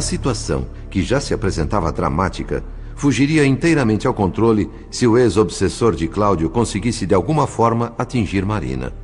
[0.00, 2.64] A situação, que já se apresentava dramática,
[2.96, 8.94] fugiria inteiramente ao controle se o ex-obsessor de Cláudio conseguisse de alguma forma atingir Marina.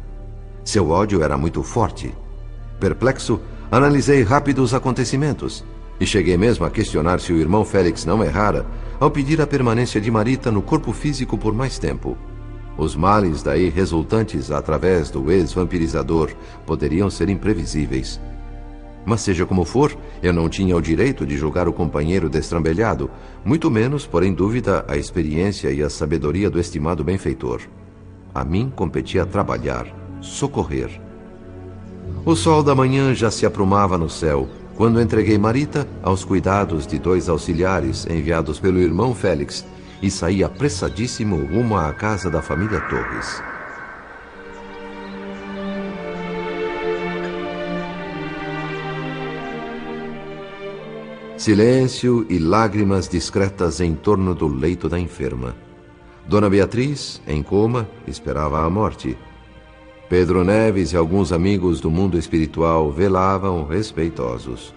[0.64, 2.14] Seu ódio era muito forte.
[2.80, 3.38] Perplexo,
[3.70, 5.62] analisei rápido os acontecimentos
[6.00, 8.64] e cheguei mesmo a questionar se o irmão Félix não errara
[8.98, 12.16] ao pedir a permanência de Marita no corpo físico por mais tempo.
[12.78, 16.30] Os males daí resultantes através do ex-vampirizador
[16.64, 18.18] poderiam ser imprevisíveis.
[19.06, 23.08] Mas seja como for, eu não tinha o direito de julgar o companheiro destrambelhado,
[23.44, 27.60] muito menos pôr em dúvida a experiência e a sabedoria do estimado benfeitor.
[28.34, 29.86] A mim competia trabalhar,
[30.20, 31.00] socorrer.
[32.24, 36.98] O sol da manhã já se aprumava no céu, quando entreguei Marita aos cuidados de
[36.98, 39.64] dois auxiliares enviados pelo irmão Félix
[40.02, 43.40] e saí apressadíssimo rumo à casa da família Torres.
[51.46, 55.54] Silêncio e lágrimas discretas em torno do leito da enferma.
[56.26, 59.16] Dona Beatriz, em coma, esperava a morte.
[60.08, 64.74] Pedro Neves e alguns amigos do mundo espiritual velavam respeitosos.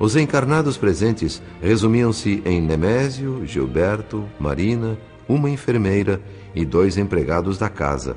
[0.00, 6.22] Os encarnados presentes resumiam-se em Nemésio, Gilberto, Marina, uma enfermeira
[6.54, 8.16] e dois empregados da casa.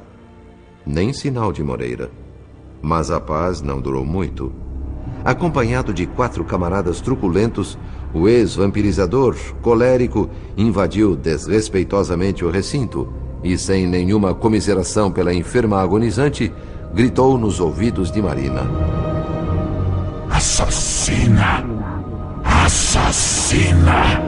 [0.86, 2.10] Nem sinal de Moreira.
[2.82, 4.64] Mas a paz não durou muito.
[5.26, 7.80] Acompanhado de quatro camaradas truculentos,
[8.14, 13.12] o ex-vampirizador, colérico, invadiu desrespeitosamente o recinto
[13.44, 16.54] e, sem nenhuma comiseração pela enferma agonizante,
[16.94, 18.70] gritou nos ouvidos de Marina:
[20.30, 21.66] Assassina!
[22.44, 24.22] Assassina!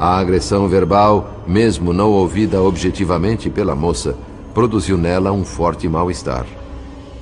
[0.00, 4.16] A agressão verbal, mesmo não ouvida objetivamente pela moça,
[4.52, 6.57] produziu nela um forte mal-estar.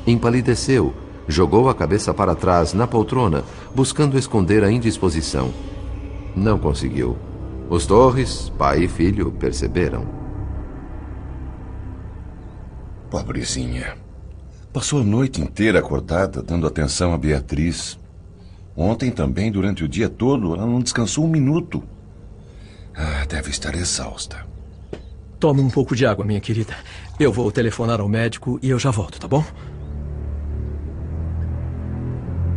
[0.07, 0.95] Empalideceu,
[1.27, 3.43] jogou a cabeça para trás na poltrona,
[3.75, 5.53] buscando esconder a indisposição.
[6.35, 7.17] Não conseguiu.
[7.69, 10.07] Os Torres, pai e filho, perceberam.
[13.11, 13.97] Pobrezinha.
[14.73, 17.99] Passou a noite inteira acordada, dando atenção a Beatriz.
[18.77, 21.83] Ontem também, durante o dia todo, ela não descansou um minuto.
[22.95, 24.47] Ah, deve estar exausta.
[25.41, 26.75] Tome um pouco de água, minha querida.
[27.19, 29.45] Eu vou telefonar ao médico e eu já volto, tá bom?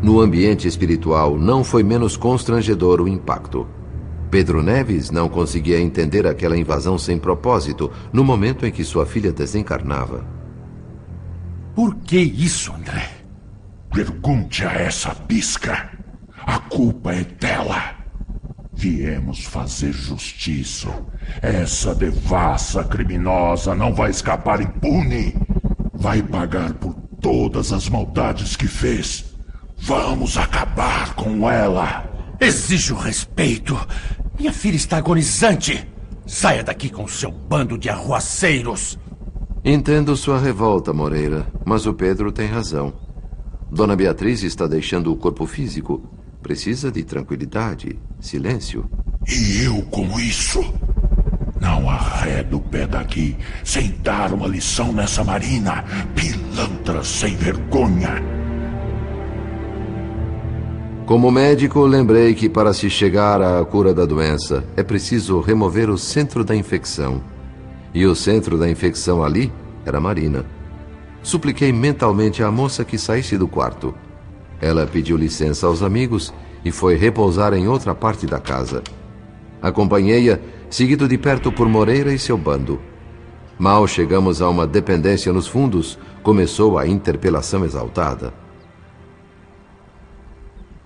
[0.02, 3.68] No ambiente espiritual, não foi menos constrangedor o impacto.
[4.32, 9.34] Pedro Neves não conseguia entender aquela invasão sem propósito no momento em que sua filha
[9.34, 10.26] desencarnava.
[11.76, 13.10] Por que isso, André?
[13.92, 15.90] Pergunte a essa pisca.
[16.46, 17.96] A culpa é dela.
[18.74, 20.90] Viemos fazer justiça.
[21.42, 25.36] Essa devassa criminosa não vai escapar impune.
[25.94, 29.29] Vai pagar por todas as maldades que fez.
[29.82, 32.06] Vamos acabar com ela.
[32.40, 33.78] Exijo respeito.
[34.38, 35.88] Minha filha está agonizante.
[36.26, 39.00] Saia daqui com seu bando de arruaceiros.
[39.64, 42.94] Entendo sua revolta, Moreira, mas o Pedro tem razão.
[43.72, 46.02] Dona Beatriz está deixando o corpo físico.
[46.42, 48.90] Precisa de tranquilidade, silêncio.
[49.28, 50.62] E eu com isso?
[51.60, 55.84] Não arredo o pé daqui sem dar uma lição nessa marina.
[56.16, 58.39] Pilantra sem vergonha.
[61.10, 65.98] Como médico, lembrei que para se chegar à cura da doença é preciso remover o
[65.98, 67.20] centro da infecção.
[67.92, 69.52] E o centro da infecção ali
[69.84, 70.46] era Marina.
[71.24, 73.92] Supliquei mentalmente à moça que saísse do quarto.
[74.62, 76.32] Ela pediu licença aos amigos
[76.64, 78.84] e foi repousar em outra parte da casa.
[79.64, 80.38] Acompanhei-a,
[80.70, 82.80] seguido de perto por Moreira e seu bando.
[83.58, 88.32] Mal chegamos a uma dependência nos fundos, começou a interpelação exaltada.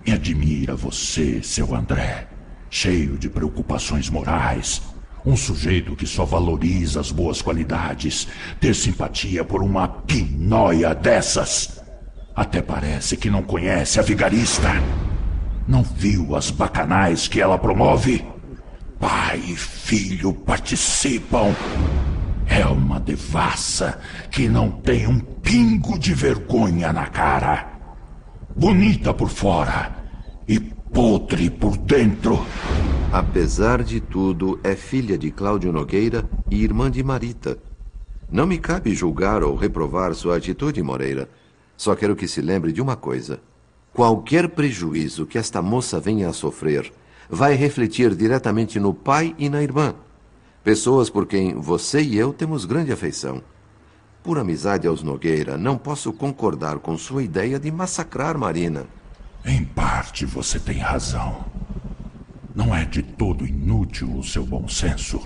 [0.06, 2.28] Me admira você, seu André,
[2.68, 4.82] cheio de preocupações morais.
[5.24, 8.28] Um sujeito que só valoriza as boas qualidades,
[8.60, 11.82] ter simpatia por uma pinóia dessas.
[12.36, 14.68] Até parece que não conhece a vigarista.
[15.66, 18.22] Não viu as bacanais que ela promove?
[19.00, 21.54] Pai e filho participam.
[22.46, 23.98] É uma devassa
[24.30, 27.73] que não tem um pingo de vergonha na cara
[28.56, 29.92] bonita por fora
[30.46, 32.38] e podre por dentro.
[33.12, 37.58] Apesar de tudo, é filha de Cláudio Nogueira e irmã de Marita.
[38.30, 41.28] Não me cabe julgar ou reprovar sua atitude, Moreira.
[41.76, 43.40] Só quero que se lembre de uma coisa.
[43.92, 46.92] Qualquer prejuízo que esta moça venha a sofrer
[47.28, 49.94] vai refletir diretamente no pai e na irmã.
[50.62, 53.42] Pessoas por quem você e eu temos grande afeição.
[54.24, 58.86] Por amizade aos Nogueira, não posso concordar com sua ideia de massacrar Marina.
[59.44, 61.44] Em parte você tem razão.
[62.54, 65.20] Não é de todo inútil o seu bom senso.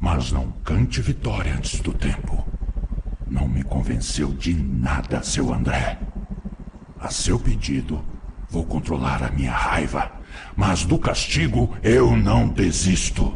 [0.00, 2.44] Mas não cante vitória antes do tempo.
[3.28, 6.00] Não me convenceu de nada, seu André.
[6.98, 8.04] A seu pedido,
[8.50, 10.10] vou controlar a minha raiva.
[10.56, 13.32] Mas do castigo eu não desisto.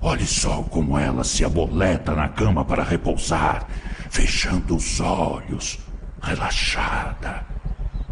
[0.00, 3.66] Olhe só como ela se aboleta na cama para repousar,
[4.08, 5.80] fechando os olhos,
[6.22, 7.44] relaxada,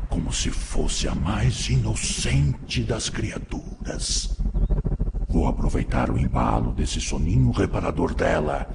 [0.08, 4.36] como se fosse a mais inocente das criaturas.
[5.28, 8.68] Vou aproveitar o embalo desse soninho reparador dela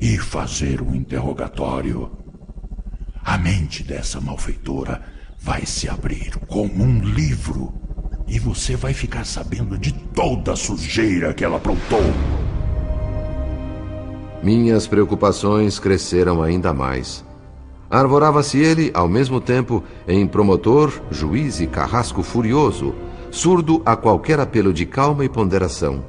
[0.00, 2.12] e fazer um interrogatório.
[3.22, 5.02] A mente dessa malfeitora
[5.38, 7.74] vai se abrir como um livro
[8.26, 12.43] e você vai ficar sabendo de toda a sujeira que ela aprontou.
[14.44, 17.24] Minhas preocupações cresceram ainda mais.
[17.88, 22.94] Arvorava-se ele, ao mesmo tempo, em promotor, juiz e carrasco furioso,
[23.30, 26.04] surdo a qualquer apelo de calma e ponderação.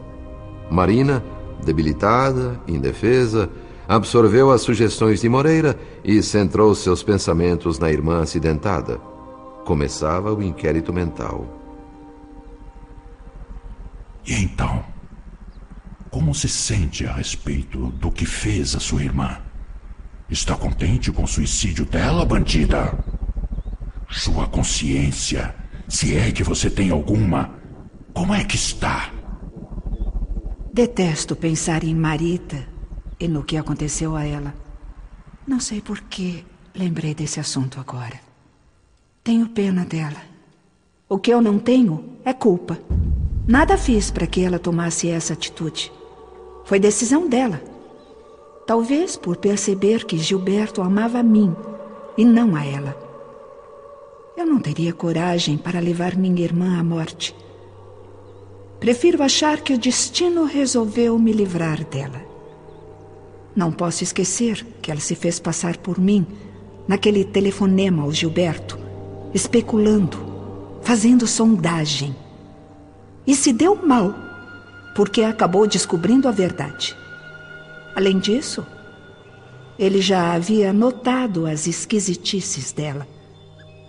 [0.69, 1.23] Marina,
[1.63, 3.49] debilitada, indefesa,
[3.87, 8.97] absorveu as sugestões de Moreira e centrou seus pensamentos na irmã acidentada.
[9.63, 11.45] Começava o inquérito mental.
[14.27, 14.94] E então?
[16.15, 19.37] Como se sente a respeito do que fez a sua irmã?
[20.29, 22.97] Está contente com o suicídio dela, bandida?
[24.09, 25.53] Sua consciência,
[25.89, 27.59] se é que você tem alguma,
[28.13, 29.11] como é que está?
[30.71, 32.65] Detesto pensar em Marita
[33.19, 34.55] e no que aconteceu a ela.
[35.45, 38.21] Não sei por que lembrei desse assunto agora.
[39.21, 40.21] Tenho pena dela.
[41.09, 42.79] O que eu não tenho é culpa.
[43.45, 45.91] Nada fiz para que ela tomasse essa atitude.
[46.65, 47.61] Foi decisão dela.
[48.65, 51.55] Talvez por perceber que Gilberto amava a mim
[52.17, 52.97] e não a ela.
[54.35, 57.35] Eu não teria coragem para levar minha irmã à morte.
[58.79, 62.21] Prefiro achar que o destino resolveu me livrar dela.
[63.55, 66.25] Não posso esquecer que ela se fez passar por mim
[66.87, 68.77] naquele telefonema ao Gilberto,
[69.35, 70.17] especulando,
[70.81, 72.15] fazendo sondagem.
[73.25, 74.24] E se deu mal
[74.95, 76.97] porque acabou descobrindo a verdade.
[77.93, 78.65] Além disso,
[79.77, 83.05] ele já havia notado as esquisitices dela.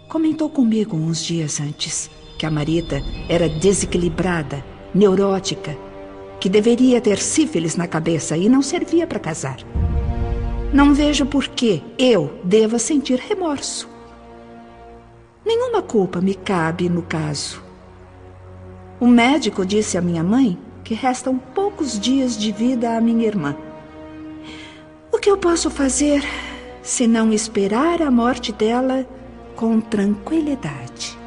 [0.09, 5.79] Comentou comigo uns dias antes que a Marita era desequilibrada, neurótica,
[6.41, 9.59] que deveria ter sífilis na cabeça e não servia para casar.
[10.73, 13.89] Não vejo por que eu deva sentir remorso.
[15.45, 17.63] Nenhuma culpa me cabe no caso.
[18.99, 23.57] O médico disse à minha mãe que restam poucos dias de vida à minha irmã.
[25.11, 26.23] O que eu posso fazer
[26.81, 29.05] se não esperar a morte dela
[29.57, 31.19] com tranquilidade?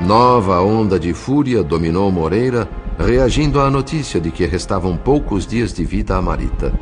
[0.00, 5.84] Nova onda de fúria dominou Moreira, reagindo à notícia de que restavam poucos dias de
[5.84, 6.72] vida a Marita.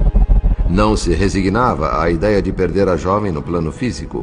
[0.68, 4.22] Não se resignava à ideia de perder a jovem no plano físico.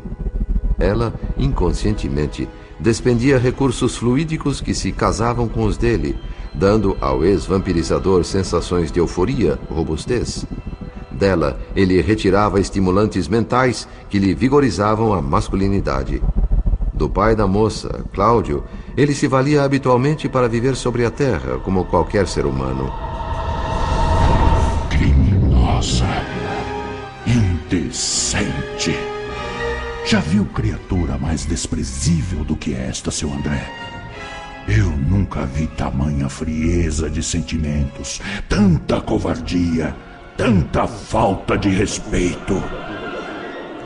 [0.77, 2.47] Ela, inconscientemente,
[2.79, 6.15] despendia recursos fluídicos que se casavam com os dele,
[6.53, 10.45] dando ao ex-vampirizador sensações de euforia, robustez.
[11.11, 16.21] Dela, ele retirava estimulantes mentais que lhe vigorizavam a masculinidade.
[16.93, 18.63] Do pai da moça, Cláudio,
[18.95, 22.91] ele se valia habitualmente para viver sobre a terra, como qualquer ser humano.
[24.89, 26.07] Criminosa.
[27.25, 28.68] Indecente.
[30.09, 33.63] Já viu criatura mais desprezível do que esta, seu André?
[34.67, 39.95] Eu nunca vi tamanha frieza de sentimentos, tanta covardia,
[40.35, 42.55] tanta falta de respeito.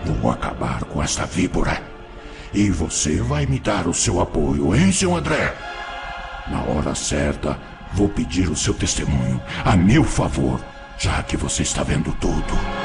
[0.06, 1.84] Vou acabar com esta víbora.
[2.54, 5.54] E você vai me dar o seu apoio, hein, seu André?
[6.48, 7.60] Na hora certa,
[7.92, 10.64] vou pedir o seu testemunho, a meu favor,
[10.98, 12.83] já que você está vendo tudo.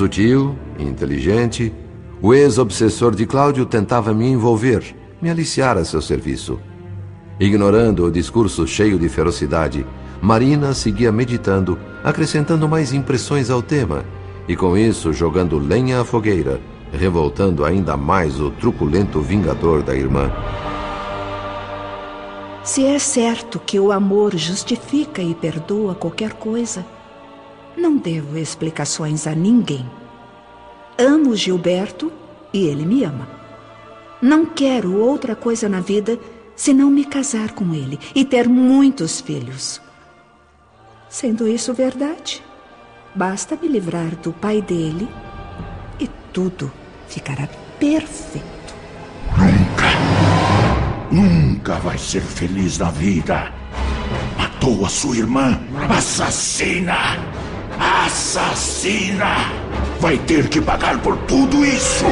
[0.00, 1.70] Sutil, inteligente,
[2.22, 4.82] o ex-obsessor de Cláudio tentava me envolver,
[5.20, 6.58] me aliciar a seu serviço.
[7.38, 9.84] Ignorando o discurso cheio de ferocidade,
[10.22, 14.02] Marina seguia meditando, acrescentando mais impressões ao tema,
[14.48, 20.32] e com isso jogando lenha à fogueira, revoltando ainda mais o truculento vingador da irmã.
[22.64, 26.86] Se é certo que o amor justifica e perdoa qualquer coisa,
[27.76, 29.88] não devo explicações a ninguém.
[30.98, 32.12] Amo Gilberto
[32.52, 33.28] e ele me ama.
[34.20, 36.18] Não quero outra coisa na vida
[36.54, 39.80] se não me casar com ele e ter muitos filhos.
[41.08, 42.42] Sendo isso verdade,
[43.14, 45.08] basta me livrar do pai dele
[45.98, 46.70] e tudo
[47.08, 47.48] ficará
[47.78, 48.74] perfeito.
[49.38, 53.52] Nunca, nunca vai ser feliz na vida.
[54.36, 55.58] Matou a sua irmã.
[55.88, 57.29] Assassina!
[57.92, 59.50] Assassina!
[59.98, 62.04] Vai ter que pagar por tudo isso!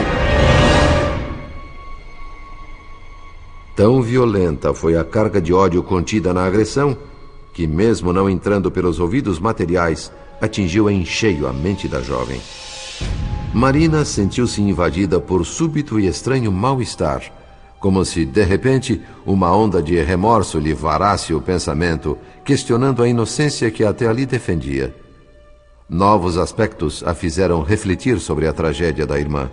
[3.76, 6.98] Tão violenta foi a carga de ódio contida na agressão
[7.54, 12.40] que, mesmo não entrando pelos ouvidos materiais, atingiu em cheio a mente da jovem.
[13.54, 17.22] Marina sentiu-se invadida por súbito e estranho mal-estar,
[17.78, 23.70] como se, de repente, uma onda de remorso lhe varasse o pensamento, questionando a inocência
[23.70, 24.92] que até ali defendia.
[25.88, 29.50] Novos aspectos a fizeram refletir sobre a tragédia da irmã.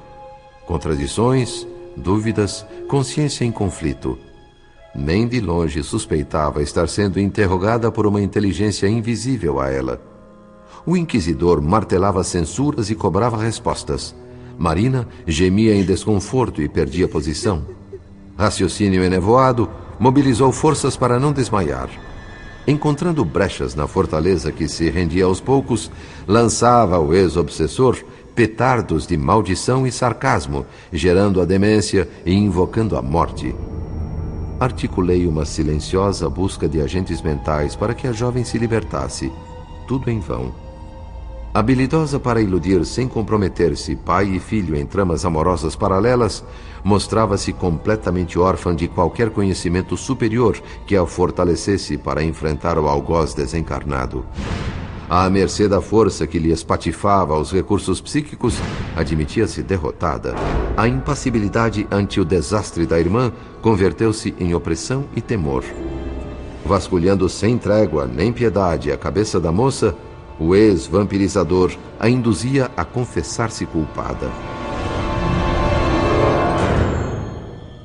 [0.68, 1.65] Contradições,
[1.96, 4.20] dúvidas, consciência em conflito.
[4.94, 10.01] Nem de longe suspeitava estar sendo interrogada por uma inteligência invisível a ela.
[10.86, 14.13] O inquisidor martelava censuras e cobrava respostas.
[14.58, 17.65] Marina gemia em desconforto e perdia posição.
[18.38, 21.89] Raciocínio enevoado mobilizou forças para não desmaiar.
[22.68, 25.92] Encontrando brechas na fortaleza que se rendia aos poucos,
[26.28, 28.04] lançava o ex-obsessor
[28.34, 33.56] petardos de maldição e sarcasmo, gerando a demência e invocando a morte.
[34.60, 39.32] Articulei uma silenciosa busca de agentes mentais para que a jovem se libertasse.
[39.88, 40.65] Tudo em vão.
[41.56, 46.44] Habilidosa para iludir sem comprometer-se pai e filho em tramas amorosas paralelas,
[46.84, 54.26] mostrava-se completamente órfã de qualquer conhecimento superior que a fortalecesse para enfrentar o algoz desencarnado.
[55.10, 58.58] À mercê da força que lhe espatifava os recursos psíquicos,
[58.94, 60.36] admitia-se derrotada.
[60.76, 63.32] A impassibilidade ante o desastre da irmã
[63.62, 65.64] converteu-se em opressão e temor.
[66.66, 69.96] Vasculhando sem trégua nem piedade a cabeça da moça,
[70.39, 74.30] o ex-vampirizador a induzia a confessar-se culpada.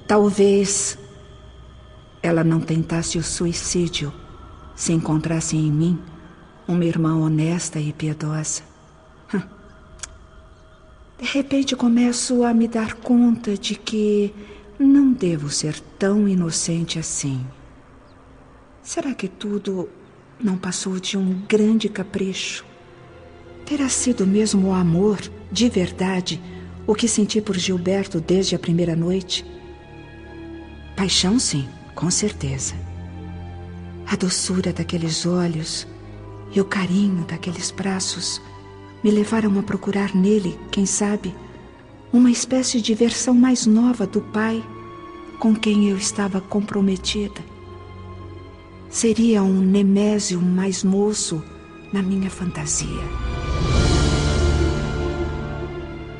[0.06, 0.98] Talvez
[2.22, 4.12] ela não tentasse o suicídio
[4.74, 5.98] se encontrasse em mim
[6.66, 8.62] uma irmã honesta e piedosa.
[11.18, 14.34] De repente começo a me dar conta de que
[14.78, 17.46] não devo ser tão inocente assim.
[18.82, 19.88] Será que tudo
[20.42, 22.64] não passou de um grande capricho?
[23.66, 25.20] Terá sido mesmo o amor,
[25.52, 26.40] de verdade,
[26.86, 29.44] o que senti por Gilberto desde a primeira noite?
[30.96, 32.74] Paixão, sim, com certeza.
[34.06, 35.86] A doçura daqueles olhos,
[36.52, 38.42] e o carinho daqueles braços
[39.04, 41.34] me levaram a procurar nele, quem sabe,
[42.12, 44.64] uma espécie de versão mais nova do pai
[45.38, 47.40] com quem eu estava comprometida.
[48.90, 51.40] Seria um Nemésio mais moço
[51.92, 53.00] na minha fantasia.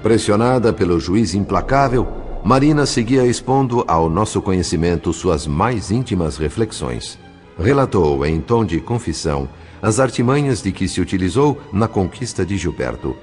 [0.04, 2.06] Pressionada pelo juiz implacável,
[2.44, 7.18] Marina seguia expondo ao nosso conhecimento suas mais íntimas reflexões.
[7.58, 9.48] Relatou em tom de confissão
[9.82, 13.16] as artimanhas de que se utilizou na conquista de Gilberto.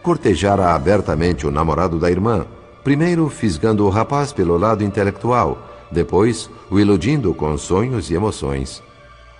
[0.00, 2.46] Cortejara abertamente o namorado da irmã,
[2.84, 8.82] primeiro fisgando o rapaz pelo lado intelectual, depois o iludindo com sonhos e emoções.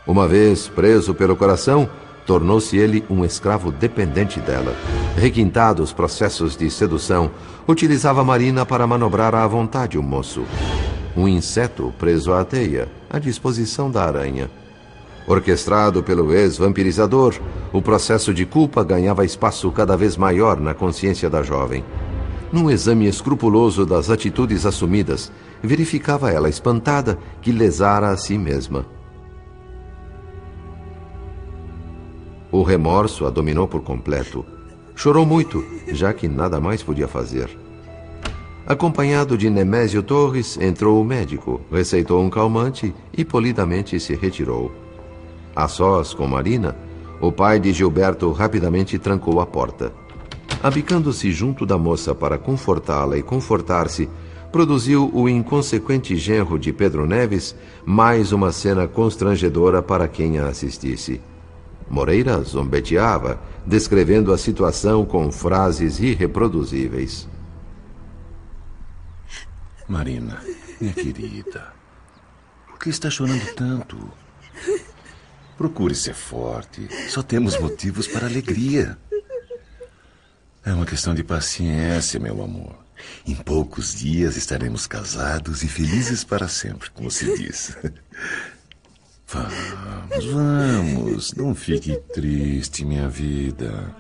[0.07, 1.89] Uma vez preso pelo coração,
[2.27, 4.75] tornou-se ele um escravo dependente dela.
[5.17, 7.31] Requintados processos de sedução,
[7.67, 10.43] utilizava Marina para manobrar à vontade o moço.
[11.17, 14.51] Um inseto preso à teia, à disposição da aranha.
[15.27, 17.35] Orquestrado pelo ex-vampirizador,
[17.73, 21.85] o processo de culpa ganhava espaço cada vez maior na consciência da jovem.
[22.53, 25.33] Num exame escrupuloso das atitudes assumidas,
[25.67, 28.87] verificava ela espantada que lesara a si mesma.
[32.51, 34.45] O remorso a dominou por completo.
[34.95, 37.51] Chorou muito, já que nada mais podia fazer.
[38.67, 44.73] Acompanhado de Nemésio Torres, entrou o médico, receitou um calmante e polidamente se retirou.
[45.55, 46.75] A sós com Marina,
[47.21, 49.93] o pai de Gilberto rapidamente trancou a porta.
[50.63, 54.09] Abicando-se junto da moça para confortá-la e confortar-se,
[54.53, 61.21] produziu o inconsequente genro de Pedro Neves mais uma cena constrangedora para quem a assistisse.
[61.89, 67.29] Moreira zombeteava, descrevendo a situação com frases irreproduzíveis.
[69.89, 70.43] Marina,
[70.81, 71.73] minha querida,
[72.67, 73.97] por que está chorando tanto?
[75.57, 76.89] Procure ser forte.
[77.09, 78.99] Só temos motivos para alegria.
[80.65, 82.86] É uma questão de paciência, meu amor.
[83.27, 87.77] Em poucos dias estaremos casados e felizes para sempre, como se diz.
[89.29, 91.35] Vamos, vamos.
[91.35, 93.93] Não fique triste, minha vida.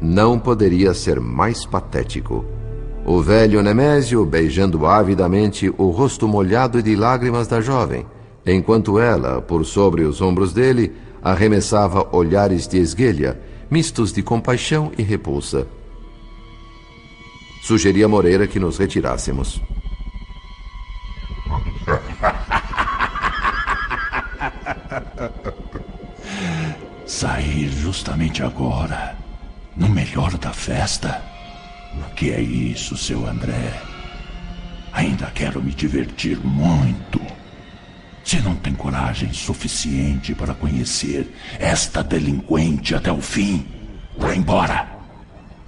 [0.00, 2.46] Não poderia ser mais patético.
[3.04, 8.06] O velho Nemésio beijando avidamente o rosto molhado de lágrimas da jovem,
[8.44, 10.92] enquanto ela, por sobre os ombros dele,
[11.22, 13.38] arremessava olhares de esguelha,
[13.70, 15.66] mistos de compaixão e repulsa.
[17.66, 19.60] Sugeria Moreira que nos retirássemos.
[27.04, 29.16] Sair justamente agora,
[29.76, 31.20] no melhor da festa?
[31.96, 33.82] O que é isso, seu André?
[34.92, 37.20] Ainda quero me divertir muito.
[38.22, 43.66] Se não tem coragem suficiente para conhecer esta delinquente até o fim,
[44.16, 44.86] vá embora.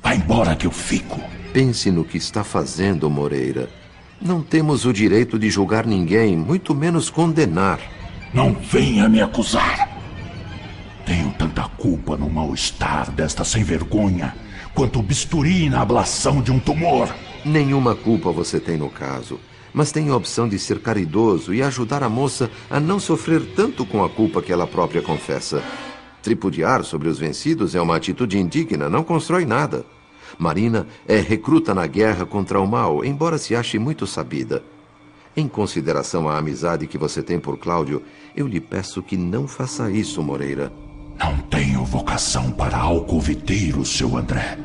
[0.01, 1.21] Vá embora que eu fico.
[1.59, 3.69] Pense no que está fazendo, Moreira.
[4.23, 7.81] Não temos o direito de julgar ninguém, muito menos condenar.
[8.33, 9.91] Não venha me acusar.
[11.05, 14.37] Tenho tanta culpa no mal-estar desta sem vergonha
[14.73, 17.13] quanto o bisturi na ablação de um tumor.
[17.45, 19.41] Nenhuma culpa você tem no caso,
[19.75, 23.85] mas tem a opção de ser caridoso e ajudar a moça a não sofrer tanto
[23.85, 25.61] com a culpa que ela própria confessa.
[26.23, 29.98] Tripudiar sobre os vencidos é uma atitude indigna, não constrói nada.
[30.39, 34.63] Marina é recruta na guerra contra o mal, embora se ache muito sabida.
[35.37, 38.03] Em consideração à amizade que você tem por Cláudio,
[38.37, 40.73] eu lhe peço que não faça isso, Moreira.
[41.19, 44.59] Não tenho vocação para alcoviteiro, seu André.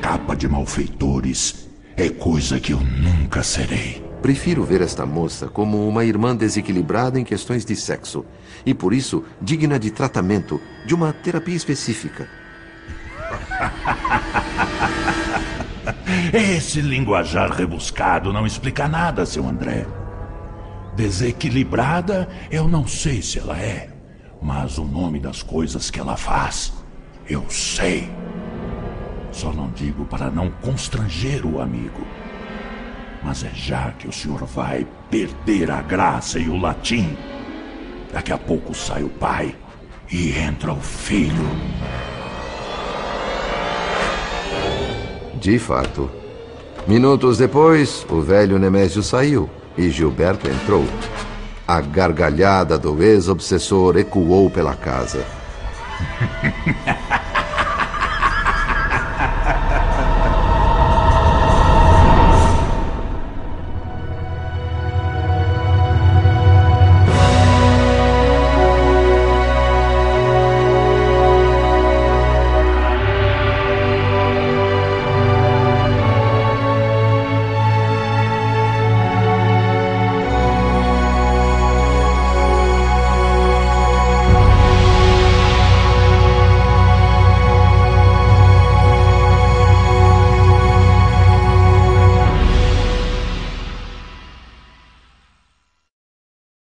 [0.00, 4.02] Capa de malfeitores é coisa que eu nunca serei.
[4.22, 8.24] Prefiro ver esta moça como uma irmã desequilibrada em questões de sexo
[8.64, 12.41] e, por isso, digna de tratamento, de uma terapia específica.
[16.32, 19.86] Esse linguajar rebuscado não explica nada, seu André.
[20.94, 23.90] Desequilibrada, eu não sei se ela é,
[24.40, 26.72] mas o nome das coisas que ela faz,
[27.28, 28.10] eu sei.
[29.30, 32.06] Só não digo para não constranger o amigo.
[33.22, 37.16] Mas é já que o senhor vai perder a graça e o latim.
[38.12, 39.56] Daqui a pouco sai o pai
[40.10, 41.48] e entra o filho.
[45.42, 46.08] De fato.
[46.86, 50.84] Minutos depois, o velho Nemésio saiu e Gilberto entrou.
[51.66, 55.26] A gargalhada do ex-obsessor ecoou pela casa.